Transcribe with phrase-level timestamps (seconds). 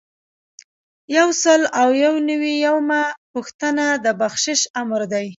[1.17, 3.03] یو سل او یو نوي یمه
[3.33, 5.27] پوښتنه د بخشش آمر دی.